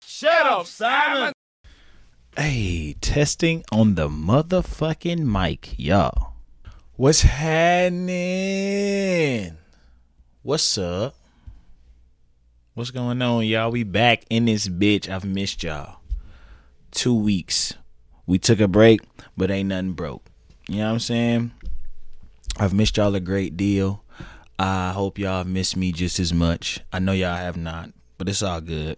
Shut 0.00 0.46
up, 0.46 0.66
Simon. 0.66 1.32
Hey, 2.36 2.96
testing 3.00 3.64
on 3.72 3.94
the 3.94 4.08
motherfucking 4.08 5.20
mic, 5.20 5.78
y'all. 5.78 6.34
What's 6.96 7.22
happening? 7.22 8.16
What's 10.42 10.78
up? 10.78 11.14
What's 12.74 12.90
going 12.90 13.22
on, 13.22 13.46
y'all? 13.46 13.70
We 13.70 13.84
back 13.84 14.24
in 14.28 14.44
this 14.46 14.68
bitch. 14.68 15.08
I've 15.08 15.24
missed 15.24 15.62
y'all. 15.62 16.00
Two 16.90 17.14
weeks. 17.14 17.74
We 18.26 18.38
took 18.38 18.60
a 18.60 18.68
break, 18.68 19.00
but 19.36 19.50
ain't 19.50 19.68
nothing 19.70 19.92
broke. 19.92 20.24
You 20.68 20.78
know 20.78 20.86
what 20.86 20.92
I'm 20.92 20.98
saying? 21.00 21.52
I've 22.58 22.74
missed 22.74 22.96
y'all 22.96 23.14
a 23.14 23.20
great 23.20 23.56
deal. 23.56 24.02
I 24.58 24.92
hope 24.92 25.18
y'all 25.18 25.38
have 25.38 25.46
missed 25.46 25.76
me 25.76 25.92
just 25.92 26.18
as 26.18 26.32
much. 26.32 26.80
I 26.92 26.98
know 26.98 27.12
y'all 27.12 27.36
have 27.36 27.56
not, 27.56 27.90
but 28.18 28.28
it's 28.28 28.42
all 28.42 28.60
good. 28.60 28.96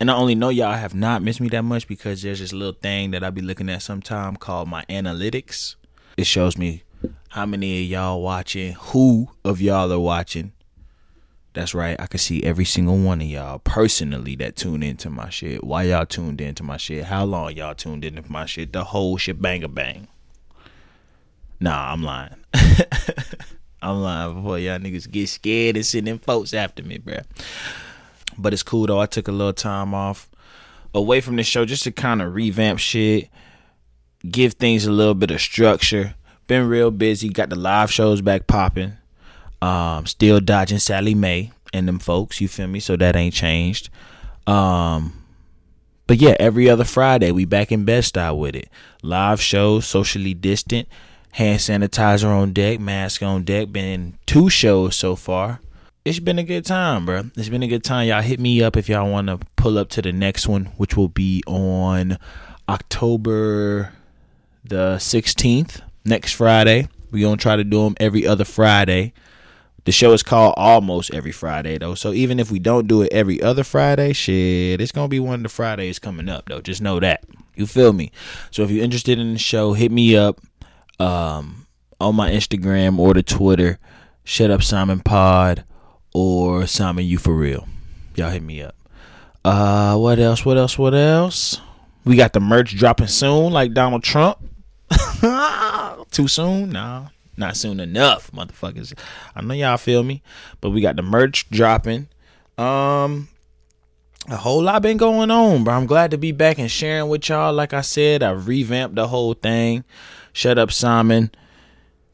And 0.00 0.10
I 0.10 0.14
only 0.16 0.34
know 0.34 0.48
y'all 0.48 0.74
have 0.74 0.94
not 0.94 1.22
missed 1.22 1.40
me 1.40 1.48
that 1.48 1.62
much 1.62 1.88
because 1.88 2.22
there's 2.22 2.40
this 2.40 2.52
little 2.52 2.78
thing 2.80 3.10
that 3.12 3.24
I 3.24 3.30
be 3.30 3.40
looking 3.40 3.68
at 3.68 3.82
sometime 3.82 4.36
called 4.36 4.68
my 4.68 4.84
analytics. 4.88 5.76
It 6.16 6.26
shows 6.26 6.56
me 6.56 6.82
how 7.28 7.46
many 7.46 7.82
of 7.84 7.90
y'all 7.90 8.22
watching, 8.22 8.72
who 8.72 9.28
of 9.44 9.60
y'all 9.60 9.92
are 9.92 9.98
watching. 9.98 10.52
That's 11.52 11.74
right, 11.74 11.98
I 11.98 12.06
can 12.06 12.18
see 12.18 12.42
every 12.42 12.66
single 12.66 12.98
one 12.98 13.22
of 13.22 13.26
y'all 13.26 13.60
personally 13.60 14.36
that 14.36 14.56
tune 14.56 14.82
into 14.82 15.08
my 15.08 15.30
shit. 15.30 15.64
Why 15.64 15.84
y'all 15.84 16.04
tuned 16.04 16.40
into 16.40 16.62
my 16.62 16.76
shit? 16.76 17.04
How 17.04 17.24
long 17.24 17.52
y'all 17.52 17.74
tuned 17.74 18.04
into 18.04 18.30
my 18.30 18.44
shit? 18.44 18.74
The 18.74 18.84
whole 18.84 19.16
shit 19.16 19.40
banger 19.40 19.68
bang. 19.68 20.08
Nah, 21.58 21.92
I'm 21.92 22.02
lying. 22.02 22.36
I'm 23.82 24.02
lying 24.02 24.34
before 24.34 24.58
y'all 24.58 24.78
niggas 24.78 25.10
get 25.10 25.28
scared 25.28 25.76
and 25.76 25.86
sending 25.86 26.18
folks 26.18 26.52
after 26.52 26.82
me, 26.82 26.98
bruh. 26.98 27.24
But 28.38 28.52
it's 28.52 28.62
cool 28.62 28.86
though. 28.86 29.00
I 29.00 29.06
took 29.06 29.28
a 29.28 29.32
little 29.32 29.52
time 29.52 29.94
off 29.94 30.28
away 30.94 31.20
from 31.20 31.36
the 31.36 31.42
show 31.42 31.64
just 31.64 31.84
to 31.84 31.92
kind 31.92 32.22
of 32.22 32.34
revamp 32.34 32.78
shit, 32.78 33.28
give 34.28 34.54
things 34.54 34.86
a 34.86 34.92
little 34.92 35.14
bit 35.14 35.30
of 35.30 35.40
structure. 35.40 36.14
Been 36.46 36.68
real 36.68 36.90
busy. 36.90 37.28
Got 37.28 37.50
the 37.50 37.56
live 37.56 37.90
shows 37.90 38.20
back 38.20 38.46
popping. 38.46 38.92
Um, 39.60 40.06
still 40.06 40.40
dodging 40.40 40.78
Sallie 40.78 41.14
Mae 41.14 41.50
and 41.72 41.88
them 41.88 41.98
folks. 41.98 42.40
You 42.40 42.48
feel 42.48 42.68
me? 42.68 42.80
So 42.80 42.96
that 42.96 43.16
ain't 43.16 43.34
changed. 43.34 43.90
Um, 44.46 45.24
but 46.06 46.18
yeah, 46.18 46.36
every 46.38 46.70
other 46.70 46.84
Friday 46.84 47.32
we 47.32 47.44
back 47.44 47.72
in 47.72 47.84
Bed 47.84 48.04
Stuy 48.04 48.38
with 48.38 48.54
it. 48.54 48.68
Live 49.02 49.40
shows, 49.40 49.86
socially 49.86 50.34
distant, 50.34 50.88
hand 51.32 51.58
sanitizer 51.58 52.28
on 52.28 52.52
deck, 52.52 52.78
mask 52.78 53.22
on 53.22 53.42
deck. 53.42 53.72
Been 53.72 54.16
two 54.24 54.48
shows 54.48 54.94
so 54.94 55.16
far 55.16 55.60
it's 56.06 56.20
been 56.20 56.38
a 56.38 56.44
good 56.44 56.64
time, 56.64 57.04
bro. 57.04 57.24
It's 57.36 57.48
been 57.48 57.64
a 57.64 57.66
good 57.66 57.82
time. 57.82 58.06
Y'all 58.06 58.22
hit 58.22 58.38
me 58.38 58.62
up 58.62 58.76
if 58.76 58.88
y'all 58.88 59.10
want 59.10 59.26
to 59.26 59.40
pull 59.56 59.76
up 59.76 59.88
to 59.90 60.02
the 60.02 60.12
next 60.12 60.46
one, 60.46 60.66
which 60.76 60.96
will 60.96 61.08
be 61.08 61.42
on 61.48 62.16
October 62.68 63.92
the 64.62 64.98
16th, 64.98 65.80
next 66.04 66.34
Friday. 66.34 66.86
We're 67.10 67.26
going 67.26 67.38
to 67.38 67.42
try 67.42 67.56
to 67.56 67.64
do 67.64 67.82
them 67.82 67.96
every 67.98 68.24
other 68.24 68.44
Friday. 68.44 69.14
The 69.84 69.90
show 69.90 70.12
is 70.12 70.22
called 70.22 70.54
Almost 70.56 71.12
Every 71.12 71.32
Friday, 71.32 71.76
though. 71.76 71.96
So 71.96 72.12
even 72.12 72.38
if 72.38 72.52
we 72.52 72.60
don't 72.60 72.86
do 72.86 73.02
it 73.02 73.12
every 73.12 73.42
other 73.42 73.64
Friday, 73.64 74.12
shit, 74.12 74.80
it's 74.80 74.92
going 74.92 75.06
to 75.06 75.10
be 75.10 75.18
one 75.18 75.40
of 75.40 75.42
the 75.42 75.48
Fridays 75.48 75.98
coming 75.98 76.28
up, 76.28 76.48
though. 76.48 76.60
Just 76.60 76.80
know 76.80 77.00
that. 77.00 77.24
You 77.56 77.66
feel 77.66 77.92
me? 77.92 78.12
So 78.52 78.62
if 78.62 78.70
you're 78.70 78.84
interested 78.84 79.18
in 79.18 79.32
the 79.32 79.40
show, 79.40 79.72
hit 79.72 79.90
me 79.90 80.16
up 80.16 80.40
um, 81.00 81.66
on 82.00 82.14
my 82.14 82.30
Instagram 82.30 83.00
or 83.00 83.12
the 83.12 83.24
Twitter. 83.24 83.80
Shut 84.22 84.52
up, 84.52 84.62
Simon 84.62 85.00
Pod 85.00 85.64
or 86.16 86.66
Simon 86.66 87.04
You 87.04 87.18
For 87.18 87.34
Real. 87.34 87.68
Y'all 88.14 88.30
hit 88.30 88.42
me 88.42 88.62
up. 88.62 88.74
Uh, 89.44 89.98
what 89.98 90.18
else? 90.18 90.46
What 90.46 90.56
else? 90.56 90.78
What 90.78 90.94
else? 90.94 91.60
We 92.06 92.16
got 92.16 92.32
the 92.32 92.40
merch 92.40 92.74
dropping 92.74 93.08
soon, 93.08 93.52
like 93.52 93.74
Donald 93.74 94.02
Trump. 94.02 94.38
Too 96.10 96.26
soon? 96.26 96.70
Nah, 96.70 97.08
not 97.36 97.54
soon 97.54 97.80
enough, 97.80 98.30
motherfuckers. 98.32 98.98
I 99.34 99.42
know 99.42 99.52
y'all 99.52 99.76
feel 99.76 100.02
me, 100.02 100.22
but 100.62 100.70
we 100.70 100.80
got 100.80 100.96
the 100.96 101.02
merch 101.02 101.50
dropping. 101.50 102.08
Um, 102.56 103.28
a 104.30 104.36
whole 104.36 104.62
lot 104.62 104.80
been 104.80 104.96
going 104.96 105.30
on, 105.30 105.64
bro. 105.64 105.74
I'm 105.74 105.84
glad 105.84 106.12
to 106.12 106.16
be 106.16 106.32
back 106.32 106.58
and 106.58 106.70
sharing 106.70 107.10
with 107.10 107.28
y'all. 107.28 107.52
Like 107.52 107.74
I 107.74 107.82
said, 107.82 108.22
I 108.22 108.30
revamped 108.30 108.96
the 108.96 109.08
whole 109.08 109.34
thing. 109.34 109.84
Shut 110.32 110.56
up, 110.56 110.72
Simon. 110.72 111.30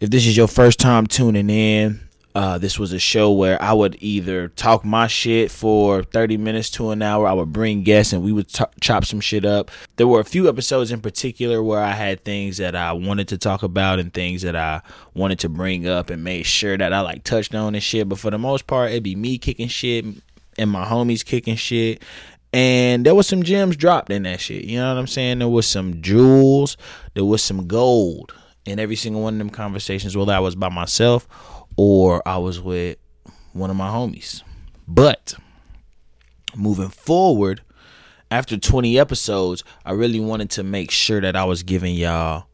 If 0.01 0.11
this 0.11 0.27
is 0.27 0.37
your 0.37 0.49
first 0.49 0.81
time 0.81 1.07
tuning 1.07 1.49
in, 1.49 2.01
uh, 2.35 2.57
this 2.57 2.79
was 2.79 2.93
a 2.93 2.99
show 2.99 3.31
where 3.31 3.61
I 3.61 3.73
would 3.75 3.97
either 4.01 4.49
talk 4.49 4.85
my 4.85 5.07
shit 5.07 5.51
for 5.51 6.03
30 6.03 6.39
minutes 6.39 6.71
to 6.71 6.91
an 6.91 7.03
hour. 7.03 7.27
I 7.27 7.35
would 7.35 7.53
bring 7.53 7.83
guests 7.83 8.13
and 8.15 8.23
we 8.23 8.33
would 8.33 8.49
t- 8.49 8.65
chop 8.81 9.05
some 9.05 9.21
shit 9.21 9.45
up. 9.45 9.71
There 9.97 10.07
were 10.07 10.21
a 10.21 10.25
few 10.25 10.49
episodes 10.49 10.91
in 10.91 11.03
particular 11.03 11.63
where 11.63 11.81
I 11.81 11.91
had 11.91 12.25
things 12.25 12.57
that 12.57 12.75
I 12.75 12.93
wanted 12.95 13.29
to 13.29 13.39
talk 13.39 13.63
about 13.63 13.99
and 13.99 14.15
things 14.15 14.43
that 14.43 14.57
I 14.57 14.81
wanted 15.15 15.41
to 15.41 15.51
bring 15.51 15.87
up 15.87 16.09
and 16.09 16.25
made 16.25 16.45
sure 16.45 16.79
that 16.79 16.93
I 16.95 17.01
like 17.01 17.25
touched 17.25 17.55
on 17.55 17.75
and 17.75 17.83
shit. 17.83 18.09
But 18.09 18.19
for 18.19 18.31
the 18.31 18.39
most 18.39 18.67
part, 18.67 18.93
it'd 18.93 19.03
be 19.03 19.15
me 19.15 19.37
kicking 19.37 19.69
shit 19.69 20.07
and 20.57 20.71
my 20.71 20.87
homies 20.87 21.25
kicking 21.25 21.57
shit. 21.57 22.03
And 22.55 23.05
there 23.05 23.15
was 23.15 23.27
some 23.27 23.43
gems 23.43 23.77
dropped 23.77 24.11
in 24.11 24.23
that 24.23 24.41
shit. 24.41 24.65
You 24.65 24.79
know 24.79 24.95
what 24.95 25.01
I'm 25.01 25.07
saying? 25.07 25.41
There 25.41 25.49
was 25.49 25.67
some 25.67 26.01
jewels. 26.01 26.79
There 27.13 27.25
was 27.25 27.43
some 27.43 27.67
gold 27.67 28.35
in 28.65 28.79
every 28.79 28.97
single 28.97 29.23
one 29.23 29.35
of 29.35 29.39
them 29.39 29.51
conversations, 29.51 30.17
whether 30.17 30.33
I 30.33 30.39
was 30.39 30.55
by 30.55 30.69
myself 30.71 31.27
or 31.77 32.27
I 32.27 32.39
was 32.39 32.61
with 32.61 32.99
one 33.53 33.71
of 33.71 33.77
my 33.77 33.89
homies. 33.89 34.43
But 34.87 35.35
moving 36.57 36.89
forward, 36.89 37.63
after 38.31 38.57
20 38.57 38.99
episodes, 38.99 39.63
I 39.85 39.93
really 39.93 40.21
wanted 40.21 40.51
to 40.51 40.63
make 40.63 40.91
sure 40.91 41.21
that 41.21 41.37
I 41.37 41.45
was 41.45 41.63
giving 41.63 41.95
y'all 41.95 42.47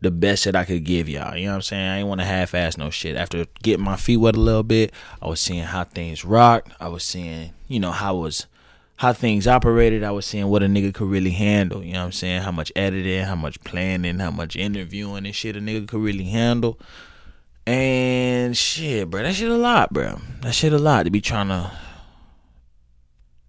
the 0.00 0.10
best 0.10 0.44
that 0.44 0.56
I 0.56 0.64
could 0.64 0.84
give 0.84 1.08
y'all. 1.08 1.36
You 1.36 1.44
know 1.44 1.50
what 1.50 1.56
I'm 1.56 1.62
saying? 1.62 1.88
I 1.88 1.98
ain't 1.98 2.08
want 2.08 2.20
to 2.22 2.26
half 2.26 2.54
ass 2.54 2.78
no 2.78 2.90
shit. 2.90 3.16
After 3.16 3.44
getting 3.62 3.84
my 3.84 3.96
feet 3.96 4.16
wet 4.16 4.34
a 4.34 4.40
little 4.40 4.62
bit, 4.62 4.92
I 5.20 5.28
was 5.28 5.40
seeing 5.40 5.64
how 5.64 5.84
things 5.84 6.24
rocked. 6.24 6.72
I 6.80 6.88
was 6.88 7.04
seeing, 7.04 7.52
you 7.68 7.80
know, 7.80 7.92
how 7.92 8.16
was 8.16 8.46
how 8.96 9.12
things 9.12 9.46
operated. 9.46 10.04
I 10.04 10.10
was 10.10 10.26
seeing 10.26 10.48
what 10.48 10.62
a 10.62 10.66
nigga 10.66 10.92
could 10.92 11.08
really 11.08 11.30
handle. 11.30 11.82
You 11.82 11.94
know 11.94 12.00
what 12.00 12.06
I'm 12.06 12.12
saying? 12.12 12.42
How 12.42 12.52
much 12.52 12.70
editing, 12.76 13.24
how 13.24 13.34
much 13.34 13.58
planning, 13.64 14.18
how 14.18 14.30
much 14.30 14.56
interviewing 14.56 15.24
and 15.24 15.34
shit 15.34 15.56
a 15.56 15.60
nigga 15.60 15.88
could 15.88 16.00
really 16.00 16.24
handle. 16.24 16.78
And 17.70 18.56
shit, 18.56 19.08
bro, 19.08 19.22
that 19.22 19.36
shit 19.36 19.48
a 19.48 19.56
lot, 19.56 19.92
bro. 19.92 20.18
That 20.40 20.56
shit 20.56 20.72
a 20.72 20.78
lot 20.78 21.04
to 21.04 21.10
be 21.10 21.20
trying 21.20 21.50
to 21.50 21.70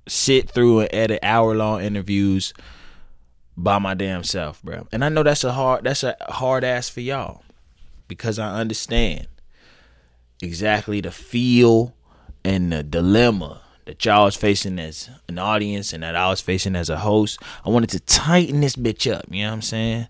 sit 0.07 0.47
through 0.47 0.81
and 0.81 0.89
edit 0.93 1.21
hour 1.23 1.55
long 1.55 1.81
interviews 1.81 2.53
by 3.57 3.79
my 3.79 3.95
damn 3.95 4.23
self, 4.23 4.61
bro. 4.61 4.87
And 4.91 5.03
I 5.03 5.09
know 5.09 5.23
that's 5.23 5.43
a 5.43 5.53
hard 5.53 5.85
that's 5.85 6.03
a 6.03 6.15
hard 6.29 6.63
ass 6.63 6.87
for 6.87 7.01
y'all 7.01 7.41
because 8.07 8.37
I 8.37 8.59
understand 8.59 9.25
exactly 10.39 11.01
the 11.01 11.09
feel 11.09 11.95
and 12.45 12.71
the 12.71 12.83
dilemma 12.83 13.63
that 13.85 14.05
y'all 14.05 14.25
was 14.25 14.35
facing 14.35 14.77
as 14.77 15.09
an 15.29 15.39
audience 15.39 15.93
and 15.93 16.03
that 16.03 16.15
I 16.15 16.29
was 16.29 16.41
facing 16.41 16.75
as 16.75 16.91
a 16.91 16.97
host. 16.97 17.41
I 17.65 17.69
wanted 17.71 17.89
to 17.89 17.99
tighten 18.01 18.61
this 18.61 18.75
bitch 18.75 19.11
up, 19.11 19.25
you 19.31 19.41
know 19.41 19.49
what 19.49 19.55
I'm 19.55 19.61
saying? 19.63 20.07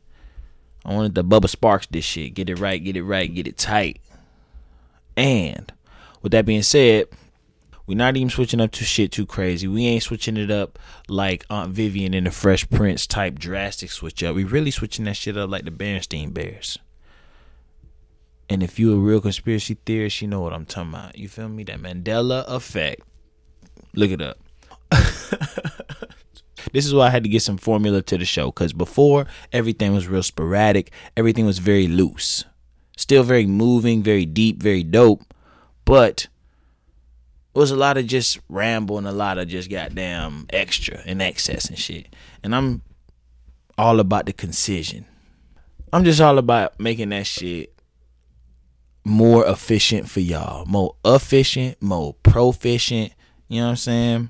I 0.83 0.93
wanted 0.93 1.16
to 1.16 1.23
Bubba 1.23 1.45
Sparxxx 1.45 1.88
this 1.91 2.03
shit. 2.03 2.33
Get 2.33 2.49
it 2.49 2.59
right, 2.59 2.83
get 2.83 2.97
it 2.97 3.03
right, 3.03 3.33
get 3.33 3.47
it 3.47 3.57
tight. 3.57 4.00
And 5.16 5.72
with 6.22 6.31
that 6.31 6.45
being 6.45 6.63
said, 6.63 7.07
we're 7.88 7.97
not 7.97 8.16
even 8.16 8.29
switching 8.29 8.61
up 8.61 8.72
to 8.72 8.83
shit 8.85 9.11
too 9.11 9.25
crazy. 9.25 9.67
We 9.67 9.85
ain't 9.85 10.03
switching 10.03 10.38
it 10.38 10.51
up 10.51 10.79
like 11.07 11.45
Aunt 11.49 11.73
Vivian 11.73 12.13
in 12.13 12.23
the 12.23 12.31
Fresh 12.31 12.69
Prince 12.69 13.05
type 13.07 13.38
drastic 13.38 13.91
switch 13.91 14.23
up. 14.23 14.35
We 14.35 14.44
really 14.44 14.72
switching 14.72 15.05
that 15.05 15.17
shit 15.17 15.35
up 15.35 15.49
like 15.49 15.66
the 15.66 15.72
Berenstain 15.72 16.33
Bears. 16.33 16.77
And 18.49 18.61
if 18.61 18.79
you 18.79 18.94
a 18.94 18.97
real 18.97 19.22
conspiracy 19.22 19.77
theorist, 19.85 20.22
you 20.22 20.27
know 20.27 20.41
what 20.41 20.53
I'm 20.53 20.66
talking 20.66 20.91
about. 20.91 21.17
You 21.17 21.28
feel 21.28 21.49
me? 21.49 21.63
That 21.63 21.79
Mandela 21.79 22.45
effect. 22.47 23.01
Look 23.93 24.11
it 24.11 24.22
up. 24.22 24.38
this 26.72 26.85
is 26.85 26.93
why 26.93 27.07
I 27.07 27.09
had 27.09 27.23
to 27.23 27.29
get 27.29 27.41
some 27.41 27.57
formula 27.57 28.02
to 28.03 28.17
the 28.17 28.25
show 28.25 28.47
because 28.47 28.73
before 28.73 29.25
everything 29.52 29.93
was 29.93 30.08
real 30.08 30.23
sporadic, 30.23 30.91
everything 31.17 31.46
was 31.46 31.59
very 31.59 31.87
loose, 31.87 32.46
still 32.97 33.23
very 33.23 33.46
moving, 33.46 34.03
very 34.03 34.26
deep, 34.26 34.61
very 34.61 34.84
dope, 34.84 35.22
but 35.85 36.28
it 37.53 37.59
was 37.59 37.72
a 37.72 37.76
lot 37.76 37.97
of 37.97 38.08
just 38.08 38.40
ramble 38.49 38.97
and 38.97 39.08
a 39.08 39.11
lot 39.11 39.38
of 39.38 39.47
just 39.47 39.70
goddamn 39.70 40.46
extra 40.52 41.02
and 41.05 41.22
excess 41.22 41.66
and 41.70 41.78
shit. 41.78 42.08
And 42.43 42.55
I'm 42.55 42.82
all 43.78 43.99
about 43.99 44.26
the 44.26 44.34
concision. 44.34 45.05
I'm 45.91 46.03
just 46.03 46.22
all 46.22 46.38
about 46.38 46.79
making 46.79 47.09
that 47.09 47.28
shit 47.28 47.73
more 49.03 49.46
efficient 49.46 50.09
for 50.09 50.20
y'all, 50.20 50.66
more 50.66 50.96
efficient, 51.03 51.82
more 51.82 52.14
proficient. 52.23 53.14
You 53.49 53.59
know 53.59 53.66
what 53.66 53.72
I'm 53.72 53.76
saying? 53.78 54.29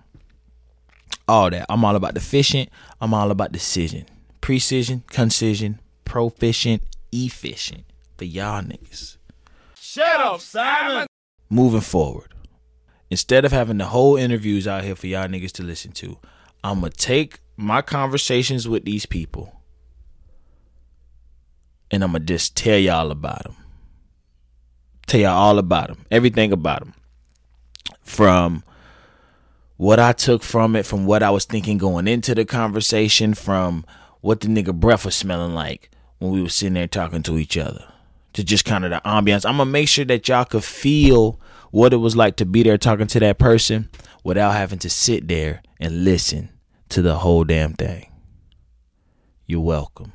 all 1.32 1.50
that. 1.50 1.66
I'm 1.70 1.84
all 1.86 1.96
about 1.96 2.14
the 2.14 2.20
efficient. 2.20 2.70
I'm 3.00 3.14
all 3.14 3.32
about 3.32 3.52
decision. 3.52 4.06
Precision, 4.42 5.04
concision, 5.08 5.80
proficient, 6.06 6.84
efficient 7.12 7.86
for 8.22 8.26
y'all 8.26 8.62
niggas. 8.62 9.18
Shut 9.74 10.20
up, 10.20 10.42
Simon. 10.42 11.08
Moving 11.50 11.82
forward, 11.82 12.36
instead 13.10 13.46
of 13.46 13.52
having 13.52 13.80
the 13.80 13.86
whole 13.86 14.16
interviews 14.16 14.68
out 14.68 14.84
here 14.84 14.96
for 14.96 15.08
y'all 15.08 15.28
niggas 15.28 15.54
to 15.54 15.64
listen 15.64 15.92
to, 15.94 16.20
I'm 16.64 16.82
to 16.82 16.92
take 16.92 17.40
my 17.58 17.82
conversations 17.82 18.68
with 18.68 18.86
these 18.86 19.08
people 19.08 19.60
and 21.90 22.04
I'm 22.04 22.14
to 22.14 22.20
just 22.20 22.56
tell 22.56 22.78
y'all 22.78 23.10
about 23.10 23.42
them. 23.42 23.56
Tell 25.08 25.22
y'all 25.22 25.36
all 25.36 25.58
about 25.58 25.88
them, 25.88 26.06
everything 26.12 26.52
about 26.52 26.82
them. 26.82 26.94
From 28.04 28.64
what 29.78 30.00
I 30.00 30.12
took 30.12 30.44
from 30.44 30.76
it, 30.76 30.86
from 30.86 31.08
what 31.08 31.24
I 31.24 31.32
was 31.32 31.46
thinking 31.46 31.80
going 31.80 32.08
into 32.08 32.36
the 32.36 32.46
conversation, 32.46 33.34
from 33.34 33.84
what 34.20 34.42
the 34.42 34.48
nigga 34.48 34.76
breath 34.76 35.06
was 35.06 35.16
smelling 35.16 35.56
like 35.56 35.90
when 36.20 36.30
we 36.30 36.44
were 36.44 36.50
sitting 36.50 36.76
there 36.76 36.88
talking 36.88 37.24
to 37.24 37.40
each 37.40 37.58
other, 37.58 37.91
to 38.34 38.44
just 38.44 38.66
kind 38.66 38.86
of 38.86 38.92
the 38.92 39.02
ambiance. 39.06 39.46
I'm 39.46 39.58
gonna 39.58 39.70
make 39.70 39.88
sure 39.88 40.06
that 40.06 40.28
y'all 40.28 40.46
could 40.46 40.64
feel 40.64 41.40
what 41.72 41.94
it 41.94 41.98
was 41.98 42.16
like 42.16 42.36
to 42.38 42.46
be 42.46 42.64
there 42.64 42.78
talking 42.78 43.08
to 43.08 43.20
that 43.20 43.40
person 43.40 43.90
without 44.24 44.52
having 44.52 44.80
to 44.80 44.90
sit 44.90 45.28
there 45.28 45.62
and 45.80 46.04
listen 46.04 46.50
to 46.90 47.02
the 47.02 47.18
whole 47.20 47.44
damn 47.44 47.74
thing. 47.74 48.12
You're 49.48 49.62
welcome. 49.62 50.14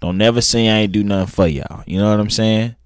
Don't 0.00 0.18
never 0.18 0.40
say 0.40 0.68
I 0.68 0.78
ain't 0.78 0.92
do 0.92 1.04
nothing 1.04 1.26
for 1.26 1.46
y'all. 1.46 1.84
You 1.86 1.98
know 1.98 2.10
what 2.10 2.20
I'm 2.20 2.30
saying? 2.30 2.76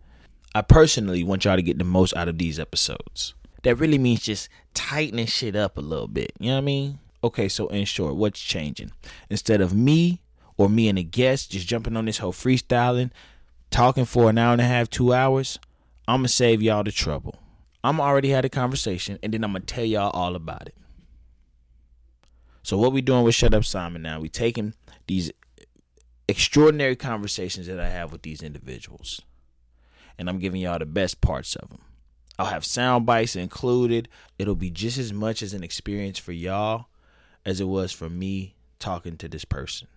I 0.55 0.63
personally 0.63 1.25
want 1.25 1.45
y'all 1.45 1.57
to 1.57 1.63
get 1.63 1.79
the 1.79 1.85
most 1.85 2.15
out 2.17 2.29
of 2.29 2.39
these 2.39 2.61
episodes. 2.61 3.35
That 3.63 3.77
really 3.77 3.99
means 3.99 4.21
just 4.21 4.49
tightening 4.75 5.27
shit 5.27 5.57
up 5.57 5.79
a 5.79 5.81
little 5.81 6.09
bit. 6.09 6.33
You 6.39 6.49
know 6.49 6.57
what 6.57 6.63
I 6.63 6.65
mean? 6.65 6.99
Okay, 7.23 7.49
so 7.49 7.69
in 7.69 7.87
short, 7.87 8.17
what's 8.17 8.41
changing? 8.41 8.93
Instead 9.31 9.61
of 9.61 9.75
me 9.75 10.21
or 10.57 10.69
me 10.69 10.89
and 10.89 10.99
a 10.99 11.03
guest 11.03 11.53
just 11.53 11.67
jumping 11.67 11.97
on 11.97 12.05
this 12.05 12.19
whole 12.19 12.33
freestyling, 12.33 13.11
talking 13.75 14.05
for 14.05 14.31
an 14.31 14.39
hour 14.39 14.53
and 14.53 14.61
a 14.61 14.65
half, 14.65 14.89
two 14.89 15.13
hours, 15.13 15.59
I'm 16.07 16.19
gonna 16.21 16.29
save 16.29 16.63
y'all 16.63 16.85
the 16.85 16.93
trouble. 16.93 17.41
I'm 17.83 18.01
already 18.01 18.29
had 18.29 18.45
a 18.45 18.49
conversation, 18.49 19.19
and 19.21 19.35
then 19.35 19.43
I'm 19.43 19.51
gonna 19.51 19.65
tell 19.65 19.85
y'all 19.85 20.13
all 20.13 20.37
about 20.37 20.69
it. 20.69 20.77
So 22.63 22.79
what 22.79 22.93
we 22.93 23.03
doing 23.03 23.25
with 23.25 23.35
Shut 23.35 23.53
Up 23.53 23.65
Simon 23.65 24.01
now? 24.01 24.21
We 24.21 24.29
taking 24.29 24.75
these 25.09 25.33
extraordinary 26.29 26.95
conversations 26.95 27.67
that 27.67 27.81
I 27.81 27.89
have 27.89 28.13
with 28.13 28.23
these 28.23 28.45
individuals, 28.45 29.21
and 30.21 30.29
I'm 30.29 30.39
giving 30.39 30.61
y'all 30.61 30.79
the 30.79 30.87
best 30.87 31.21
parts 31.21 31.57
of 31.57 31.69
them. 31.69 31.81
I'll 32.39 32.47
have 32.47 32.65
sound 32.65 33.07
bites 33.07 33.35
included. 33.35 34.09
It'll 34.39 34.55
be 34.55 34.71
just 34.71 34.99
as 34.99 35.13
much 35.13 35.43
as 35.43 35.53
an 35.53 35.65
experience 35.65 36.21
for 36.21 36.31
y'all 36.31 36.87
as 37.45 37.61
it 37.61 37.67
was 37.67 37.91
for 37.91 38.09
me 38.09 38.55
talking 38.79 39.17
to 39.17 39.29
this 39.29 39.45
person. 39.45 39.89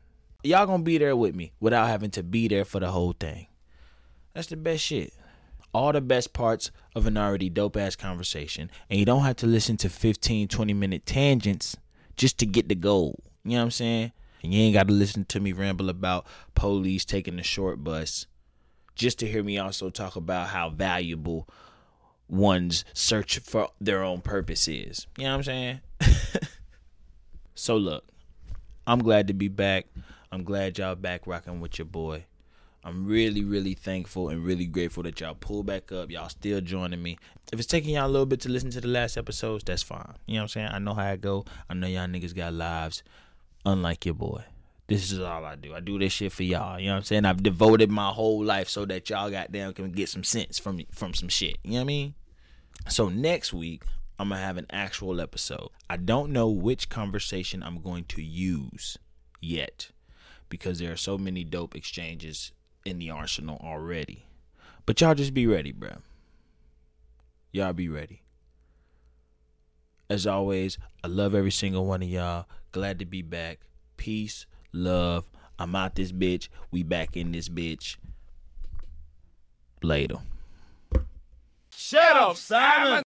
Y'all 0.43 0.65
gonna 0.65 0.81
be 0.81 0.97
there 0.97 1.15
with 1.15 1.35
me 1.35 1.51
without 1.59 1.87
having 1.87 2.09
to 2.11 2.23
be 2.23 2.47
there 2.47 2.65
for 2.65 2.79
the 2.79 2.89
whole 2.89 3.13
thing. 3.13 3.45
That's 4.37 4.49
the 4.49 4.55
best 4.55 4.83
shit. 4.83 5.15
All 5.73 5.91
the 5.91 5.99
best 5.99 6.31
parts 6.31 6.69
of 6.93 7.07
an 7.07 7.17
already 7.17 7.49
dope 7.49 7.75
ass 7.75 7.95
conversation. 7.95 8.69
And 8.87 8.99
you 8.99 9.03
don't 9.03 9.23
have 9.23 9.37
to 9.37 9.47
listen 9.47 9.77
to 9.77 9.89
15, 9.89 10.47
20 10.47 10.73
minute 10.75 11.07
tangents 11.07 11.75
just 12.17 12.37
to 12.37 12.45
get 12.45 12.69
the 12.69 12.75
goal. 12.75 13.23
You 13.43 13.53
know 13.53 13.57
what 13.57 13.63
I'm 13.63 13.71
saying? 13.71 14.11
And 14.43 14.53
you 14.53 14.61
ain't 14.61 14.75
got 14.75 14.89
to 14.89 14.93
listen 14.93 15.25
to 15.25 15.39
me 15.39 15.53
ramble 15.53 15.89
about 15.89 16.27
police 16.53 17.03
taking 17.03 17.37
the 17.37 17.41
short 17.41 17.83
bus 17.83 18.27
just 18.93 19.17
to 19.19 19.27
hear 19.27 19.41
me 19.41 19.57
also 19.57 19.89
talk 19.89 20.15
about 20.15 20.49
how 20.49 20.69
valuable 20.69 21.49
one's 22.29 22.85
search 22.93 23.39
for 23.39 23.69
their 23.81 24.03
own 24.03 24.21
purpose 24.21 24.67
is. 24.67 25.07
You 25.17 25.23
know 25.23 25.31
what 25.31 25.37
I'm 25.37 25.43
saying? 25.45 25.79
so 27.55 27.75
look, 27.75 28.03
I'm 28.85 28.99
glad 28.99 29.29
to 29.29 29.33
be 29.33 29.47
back. 29.47 29.87
I'm 30.31 30.43
glad 30.43 30.77
y'all 30.77 30.93
back 30.93 31.25
rocking 31.25 31.59
with 31.59 31.79
your 31.79 31.87
boy. 31.87 32.25
I'm 32.87 33.05
really, 33.05 33.43
really 33.43 33.73
thankful 33.73 34.29
and 34.29 34.45
really 34.45 34.65
grateful 34.65 35.03
that 35.03 35.19
y'all 35.19 35.35
pull 35.35 35.61
back 35.61 35.91
up. 35.91 36.09
Y'all 36.09 36.29
still 36.29 36.61
joining 36.61 37.03
me. 37.03 37.17
If 37.51 37.59
it's 37.59 37.67
taking 37.67 37.95
y'all 37.95 38.07
a 38.07 38.07
little 38.07 38.25
bit 38.25 38.39
to 38.41 38.49
listen 38.49 38.71
to 38.71 38.79
the 38.79 38.87
last 38.87 39.17
episodes, 39.17 39.65
that's 39.65 39.83
fine. 39.83 40.13
You 40.25 40.35
know 40.35 40.39
what 40.39 40.43
I'm 40.43 40.47
saying? 40.47 40.69
I 40.71 40.79
know 40.79 40.93
how 40.93 41.11
it 41.11 41.19
go. 41.19 41.43
I 41.69 41.73
know 41.73 41.87
y'all 41.87 42.07
niggas 42.07 42.33
got 42.33 42.53
lives, 42.53 43.03
unlike 43.65 44.05
your 44.05 44.15
boy. 44.15 44.41
This 44.87 45.11
is 45.11 45.19
all 45.19 45.43
I 45.43 45.55
do. 45.55 45.75
I 45.75 45.81
do 45.81 45.99
this 45.99 46.13
shit 46.13 46.31
for 46.31 46.43
y'all. 46.43 46.79
You 46.79 46.85
know 46.85 46.93
what 46.93 46.97
I'm 46.99 47.03
saying? 47.03 47.25
I've 47.25 47.43
devoted 47.43 47.91
my 47.91 48.07
whole 48.07 48.41
life 48.41 48.69
so 48.69 48.85
that 48.85 49.09
y'all 49.09 49.29
goddamn 49.29 49.73
can 49.73 49.91
get 49.91 50.07
some 50.07 50.23
sense 50.23 50.57
from 50.57 50.79
from 50.93 51.13
some 51.13 51.27
shit. 51.27 51.57
You 51.65 51.71
know 51.71 51.77
what 51.79 51.81
I 51.81 51.87
mean? 51.87 52.13
So 52.87 53.09
next 53.09 53.51
week, 53.51 53.83
I'm 54.17 54.29
gonna 54.29 54.39
have 54.39 54.55
an 54.55 54.67
actual 54.69 55.19
episode. 55.19 55.71
I 55.89 55.97
don't 55.97 56.31
know 56.31 56.47
which 56.47 56.87
conversation 56.87 57.63
I'm 57.63 57.81
going 57.81 58.05
to 58.05 58.21
use 58.21 58.97
yet 59.41 59.89
because 60.47 60.79
there 60.79 60.93
are 60.93 60.97
so 60.97 61.17
many 61.17 61.43
dope 61.43 61.75
exchanges 61.75 62.53
in 62.87 62.99
the 62.99 63.09
arsenal 63.11 63.59
already. 63.61 64.25
But 64.85 65.01
y'all 65.01 65.13
just 65.13 65.33
be 65.33 65.45
ready, 65.45 65.71
bro. 65.71 65.97
Y'all 67.51 67.73
be 67.73 67.89
ready. 67.89 68.21
As 70.09 70.25
always, 70.25 70.77
I 71.03 71.07
love 71.07 71.35
every 71.35 71.51
single 71.51 71.85
one 71.85 72.01
of 72.01 72.07
y'all. 72.07 72.45
Glad 72.71 72.99
to 72.99 73.05
be 73.05 73.21
back. 73.21 73.59
Peace, 73.97 74.45
love. 74.71 75.25
I'm 75.59 75.75
out 75.75 75.95
this 75.95 76.11
bitch. 76.11 76.47
We 76.71 76.83
back 76.83 77.17
in 77.17 77.33
this 77.33 77.49
bitch. 77.49 77.97
Later. 79.83 80.19
Shut 81.69 82.15
up, 82.15 82.37
Simon. 82.37 83.03